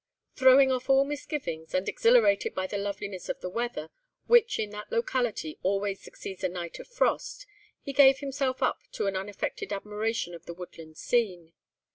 [0.35, 3.91] Throwing off all misgivings, and exhilarated by the loveliness of the weather,
[4.25, 7.45] which in that locality always succeeds a night of frost,
[7.83, 11.53] he gave himself up to an unaffected admiration of the woodland scene.